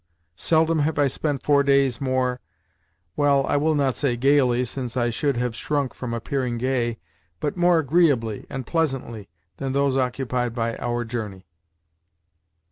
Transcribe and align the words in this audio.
Seldom 0.41 0.79
have 0.79 0.97
I 0.97 1.05
spent 1.05 1.43
four 1.43 1.61
days 1.61 2.01
more—well, 2.01 3.45
I 3.45 3.55
will 3.55 3.75
not 3.75 3.93
say 3.93 4.17
gaily, 4.17 4.65
since 4.65 4.97
I 4.97 5.11
should 5.11 5.35
still 5.35 5.41
have 5.43 5.55
shrunk 5.55 5.93
from 5.93 6.11
appearing 6.11 6.57
gay—but 6.57 7.55
more 7.55 7.77
agreeably 7.77 8.47
and 8.49 8.65
pleasantly 8.65 9.29
than 9.57 9.73
those 9.73 9.95
occupied 9.97 10.55
by 10.55 10.75
our 10.77 11.05
journey. 11.05 11.45